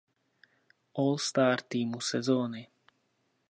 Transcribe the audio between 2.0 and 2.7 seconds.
sezony.